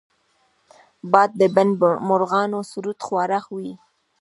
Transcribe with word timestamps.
باد 1.11 1.29
د 1.39 1.41
بڼ 1.55 1.67
مرغانو 2.09 2.59
سرود 2.71 2.99
خواره 3.05 3.39
وي 3.55 3.73